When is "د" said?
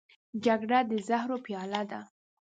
0.89-0.91